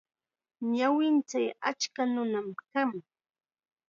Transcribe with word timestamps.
Naanichaw 0.71 1.47
achka 1.69 2.03
nunam 2.13 2.47
kan. 2.71 2.91